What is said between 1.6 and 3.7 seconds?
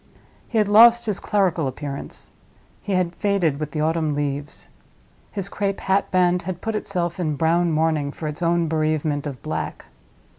appearance—he had faded with